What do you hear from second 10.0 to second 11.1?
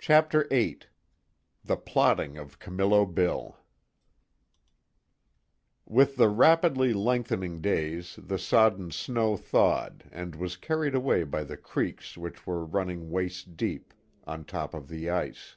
and was carried